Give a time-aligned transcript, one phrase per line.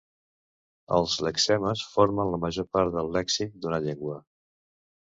[0.99, 4.23] Els lexemes formen la major part del lèxic d'una llengua.